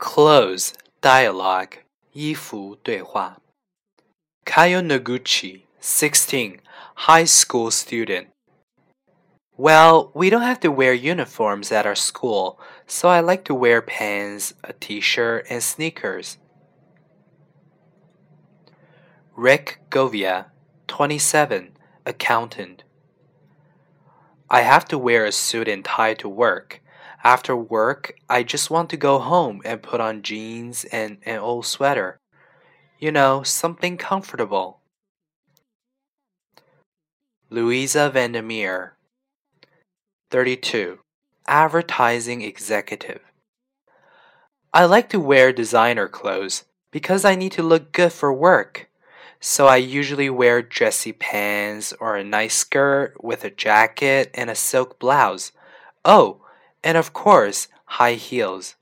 [0.00, 1.82] Close dialogue
[2.12, 3.38] 衣服对话
[4.44, 6.60] Kayo Noguchi, 16,
[6.94, 8.28] high school student.
[9.58, 13.82] Well, we don't have to wear uniforms at our school, so I like to wear
[13.82, 16.38] pants, a t-shirt, and sneakers.
[19.34, 20.46] Rick Govia,
[20.86, 21.76] 27,
[22.06, 22.84] accountant.
[24.48, 26.80] I have to wear a suit and tie to work.
[27.23, 31.67] After work, I just want to go home and put on jeans and an old
[31.67, 32.19] sweater.
[32.97, 34.79] You know, something comfortable.
[37.51, 38.95] Louisa Vandermeer,
[40.31, 40.99] 32,
[41.47, 43.21] advertising executive.
[44.73, 48.89] I like to wear designer clothes because I need to look good for work.
[49.39, 54.55] So I usually wear dressy pants or a nice skirt with a jacket and a
[54.55, 55.51] silk blouse.
[56.05, 56.40] Oh,
[56.83, 58.75] and of course, high heels.